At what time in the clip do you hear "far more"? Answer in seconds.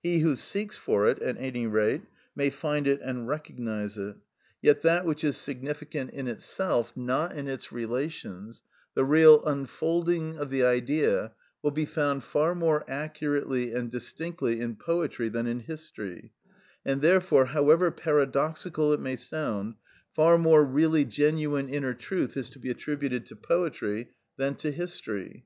12.22-12.84, 20.12-20.62